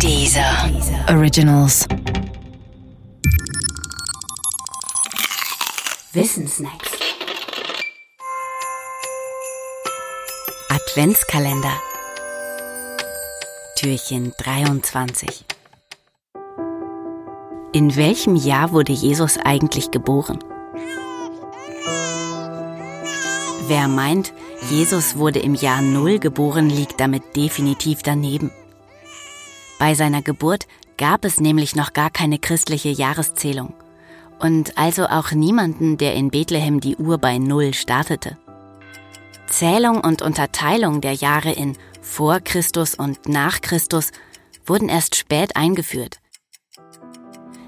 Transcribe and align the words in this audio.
Dieser 0.00 0.70
Originals. 1.08 1.86
Wissensnacks. 6.12 6.90
Adventskalender. 10.68 11.72
Türchen 13.76 14.32
23. 14.38 15.44
In 17.72 17.96
welchem 17.96 18.36
Jahr 18.36 18.72
wurde 18.72 18.92
Jesus 18.92 19.38
eigentlich 19.38 19.90
geboren? 19.90 20.38
Wer 23.66 23.88
meint, 23.88 24.32
Jesus 24.70 25.16
wurde 25.16 25.38
im 25.38 25.54
Jahr 25.54 25.80
Null 25.80 26.18
geboren, 26.18 26.68
liegt 26.68 27.00
damit 27.00 27.36
definitiv 27.36 28.02
daneben. 28.02 28.50
Bei 29.84 29.92
seiner 29.92 30.22
Geburt 30.22 30.66
gab 30.96 31.26
es 31.26 31.42
nämlich 31.42 31.76
noch 31.76 31.92
gar 31.92 32.08
keine 32.08 32.38
christliche 32.38 32.88
Jahreszählung 32.88 33.74
und 34.38 34.78
also 34.78 35.04
auch 35.04 35.32
niemanden, 35.32 35.98
der 35.98 36.14
in 36.14 36.30
Bethlehem 36.30 36.80
die 36.80 36.96
Uhr 36.96 37.18
bei 37.18 37.36
Null 37.36 37.74
startete. 37.74 38.38
Zählung 39.46 40.00
und 40.00 40.22
Unterteilung 40.22 41.02
der 41.02 41.12
Jahre 41.12 41.52
in 41.52 41.76
vor 42.00 42.40
Christus 42.40 42.94
und 42.94 43.28
nach 43.28 43.60
Christus 43.60 44.10
wurden 44.64 44.88
erst 44.88 45.16
spät 45.16 45.54
eingeführt, 45.54 46.18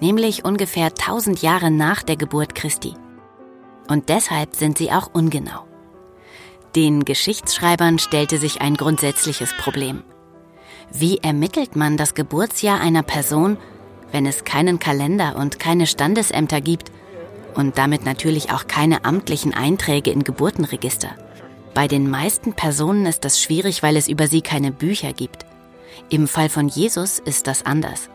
nämlich 0.00 0.46
ungefähr 0.46 0.86
1000 0.86 1.42
Jahre 1.42 1.70
nach 1.70 2.02
der 2.02 2.16
Geburt 2.16 2.54
Christi. 2.54 2.94
Und 3.86 4.08
deshalb 4.08 4.56
sind 4.56 4.78
sie 4.78 4.92
auch 4.92 5.10
ungenau. 5.12 5.66
Den 6.74 7.04
Geschichtsschreibern 7.04 7.98
stellte 7.98 8.38
sich 8.38 8.62
ein 8.62 8.76
grundsätzliches 8.78 9.52
Problem. 9.58 10.04
Wie 10.92 11.18
ermittelt 11.18 11.76
man 11.76 11.96
das 11.96 12.14
Geburtsjahr 12.14 12.80
einer 12.80 13.02
Person, 13.02 13.58
wenn 14.12 14.26
es 14.26 14.44
keinen 14.44 14.78
Kalender 14.78 15.36
und 15.36 15.58
keine 15.58 15.86
Standesämter 15.86 16.60
gibt 16.60 16.90
und 17.54 17.78
damit 17.78 18.04
natürlich 18.04 18.52
auch 18.52 18.66
keine 18.66 19.04
amtlichen 19.04 19.54
Einträge 19.54 20.10
in 20.10 20.24
Geburtenregister? 20.24 21.10
Bei 21.74 21.86
den 21.86 22.10
meisten 22.10 22.54
Personen 22.54 23.06
ist 23.06 23.24
das 23.24 23.40
schwierig, 23.40 23.82
weil 23.82 23.96
es 23.96 24.08
über 24.08 24.26
sie 24.26 24.40
keine 24.40 24.72
Bücher 24.72 25.12
gibt. 25.12 25.44
Im 26.10 26.26
Fall 26.26 26.48
von 26.48 26.68
Jesus 26.68 27.18
ist 27.18 27.46
das 27.46 27.64
anders. 27.66 28.08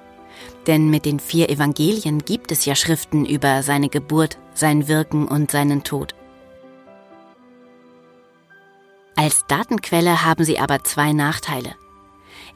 Denn 0.68 0.90
mit 0.90 1.06
den 1.06 1.20
vier 1.20 1.50
Evangelien 1.50 2.26
gibt 2.26 2.52
es 2.52 2.66
ja 2.66 2.76
Schriften 2.76 3.26
über 3.26 3.64
seine 3.64 3.90
Geburt, 3.90 4.38
sein 4.54 4.88
Wirken 4.88 5.28
und 5.28 5.52
seinen 5.52 5.84
Tod. 5.84 6.16
Als 9.16 9.46
Datenquelle 9.48 10.26
haben 10.26 10.44
sie 10.44 10.60
aber 10.60 10.84
zwei 10.84 11.14
Nachteile. 11.14 11.76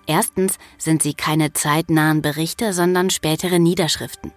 Erstens 0.08 0.58
sind 0.78 1.04
sie 1.04 1.14
keine 1.14 1.54
zeitnahen 1.54 2.22
Berichte, 2.22 2.74
sondern 2.74 3.10
spätere 3.10 3.60
Niederschriften. 3.60 4.32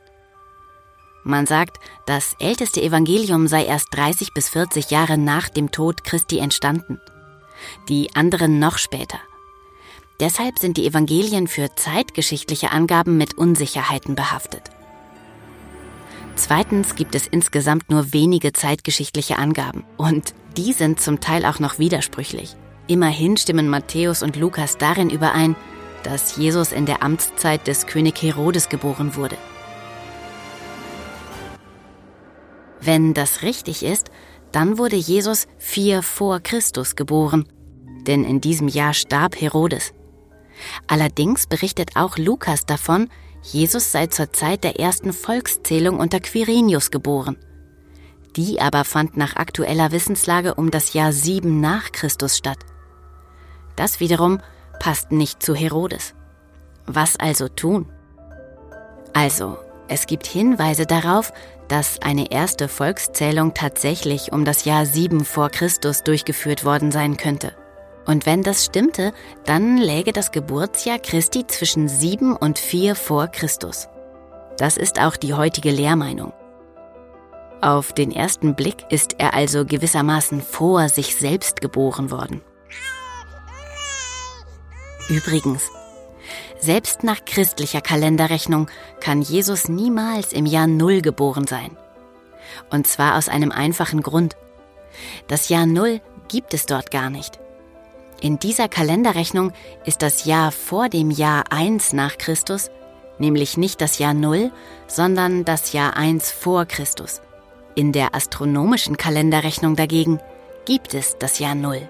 Man 1.23 1.47
sagt, 1.47 1.79
das 2.07 2.35
älteste 2.41 2.83
Evangelium 2.83 3.47
sei 3.47 3.65
erst 3.65 3.89
30 3.93 4.35
bis 4.35 4.49
40 4.49 4.91
Jahre 4.91 5.17
nach 5.17 5.49
dem 5.49 5.71
Tod 5.71 6.03
Christi 6.03 6.39
entstanden. 6.39 6.99
Die 7.89 8.15
anderen 8.15 8.59
noch 8.59 8.79
später. 8.79 9.19
Deshalb 10.19 10.59
sind 10.59 10.77
die 10.77 10.87
Evangelien 10.87 11.47
für 11.47 11.75
zeitgeschichtliche 11.77 12.73
Angaben 12.73 13.17
mit 13.17 13.39
Unsicherheiten 13.39 14.15
behaftet. 14.15 14.63
Zweitens 16.37 16.95
gibt 16.95 17.15
es 17.15 17.27
insgesamt 17.27 17.91
nur 17.91 18.13
wenige 18.13 18.53
zeitgeschichtliche 18.53 19.37
Angaben 19.37 19.85
und 19.99 20.35
die 20.57 20.73
sind 20.73 21.01
zum 21.01 21.21
Teil 21.21 21.45
auch 21.45 21.59
noch 21.59 21.79
widersprüchlich. 21.79 22.57
Immerhin 22.91 23.37
stimmen 23.37 23.69
Matthäus 23.69 24.21
und 24.21 24.35
Lukas 24.35 24.77
darin 24.77 25.11
überein, 25.11 25.55
dass 26.03 26.37
Jesus 26.37 26.73
in 26.73 26.87
der 26.87 27.05
Amtszeit 27.05 27.69
des 27.69 27.87
König 27.87 28.21
Herodes 28.21 28.69
geboren 28.69 29.15
wurde. 29.15 29.37
Wenn 32.81 33.15
das 33.15 33.43
richtig 33.43 33.85
ist, 33.85 34.11
dann 34.51 34.77
wurde 34.77 34.97
Jesus 34.97 35.47
vier 35.57 36.03
vor 36.03 36.41
Christus 36.41 36.97
geboren, 36.97 37.45
denn 38.09 38.25
in 38.25 38.41
diesem 38.41 38.67
Jahr 38.67 38.93
starb 38.93 39.41
Herodes. 39.41 39.93
Allerdings 40.89 41.47
berichtet 41.47 41.93
auch 41.95 42.19
Lukas 42.19 42.67
davon, 42.67 43.09
Jesus 43.45 43.93
sei 43.93 44.09
zur 44.09 44.33
Zeit 44.33 44.65
der 44.65 44.81
ersten 44.81 45.13
Volkszählung 45.13 46.01
unter 46.01 46.19
Quirinius 46.19 46.91
geboren. 46.91 47.37
Die 48.35 48.61
aber 48.61 48.83
fand 48.85 49.17
nach 49.17 49.37
aktueller 49.37 49.93
Wissenslage 49.93 50.57
um 50.57 50.73
das 50.73 50.93
Jahr 50.93 51.13
7 51.13 51.61
nach 51.61 51.93
Christus 51.93 52.37
statt. 52.37 52.59
Das 53.81 53.99
wiederum 53.99 54.43
passt 54.79 55.11
nicht 55.11 55.43
zu 55.43 55.55
Herodes. 55.55 56.13
Was 56.85 57.19
also 57.19 57.49
tun? 57.49 57.91
Also, 59.15 59.57
es 59.89 60.07
gibt 60.07 60.27
Hinweise 60.27 60.85
darauf, 60.85 61.33
dass 61.69 62.03
eine 62.03 62.31
erste 62.31 62.69
Volkszählung 62.69 63.55
tatsächlich 63.55 64.33
um 64.33 64.45
das 64.45 64.67
Jahr 64.67 64.85
7 64.85 65.25
vor 65.25 65.49
Christus 65.49 66.03
durchgeführt 66.03 66.67
worden 66.67 66.93
sein 66.93 67.17
könnte. 67.17 67.57
Und 68.05 68.27
wenn 68.27 68.43
das 68.43 68.67
stimmte, 68.67 69.15
dann 69.47 69.79
läge 69.79 70.13
das 70.13 70.31
Geburtsjahr 70.31 70.99
Christi 70.99 71.47
zwischen 71.47 71.89
7 71.89 72.37
und 72.37 72.59
4 72.59 72.95
vor 72.95 73.29
Christus. 73.29 73.89
Das 74.59 74.77
ist 74.77 75.01
auch 75.01 75.17
die 75.17 75.33
heutige 75.33 75.71
Lehrmeinung. 75.71 76.35
Auf 77.63 77.95
den 77.95 78.13
ersten 78.13 78.55
Blick 78.55 78.85
ist 78.91 79.15
er 79.17 79.33
also 79.33 79.65
gewissermaßen 79.65 80.43
vor 80.43 80.91
sich 80.91 81.17
selbst 81.17 81.63
geboren 81.63 82.11
worden. 82.11 82.43
Übrigens, 85.11 85.73
selbst 86.61 87.03
nach 87.03 87.25
christlicher 87.25 87.81
Kalenderrechnung 87.81 88.69
kann 89.01 89.23
Jesus 89.23 89.69
niemals 89.69 90.33
im 90.33 90.47
Jahr 90.47 90.69
Null 90.69 91.03
geboren 91.03 91.49
sein. 91.49 91.77
Und 92.71 92.87
zwar 92.87 93.19
aus 93.19 93.29
einem 93.29 93.51
einfachen 93.51 94.03
Grund. 94.03 94.37
Das 95.27 95.49
Jahr 95.49 95.67
Null 95.67 96.01
gibt 96.29 96.55
es 96.55 96.65
dort 96.65 96.93
gar 96.93 97.11
nicht. 97.11 97.41
In 98.21 98.39
dieser 98.39 98.69
Kalenderrechnung 98.69 99.53
ist 99.85 100.03
das 100.03 100.27
Jahr 100.27 100.53
vor 100.53 100.89
dem 100.89 101.11
Jahr 101.11 101.45
1 101.51 101.93
nach 101.93 102.17
Christus, 102.17 102.71
nämlich 103.19 103.57
nicht 103.57 103.81
das 103.81 103.99
Jahr 103.99 104.15
Null, 104.15 104.53
sondern 104.87 105.45
das 105.45 105.73
Jahr 105.73 105.97
1 105.97 106.31
vor 106.31 106.67
Christus. 106.67 107.21
In 107.75 107.91
der 107.91 108.15
astronomischen 108.15 108.97
Kalenderrechnung 108.97 109.75
dagegen 109.75 110.21
gibt 110.67 110.95
es 110.95 111.17
das 111.19 111.41
Jahr 111.41 111.57
Null. 111.57 111.89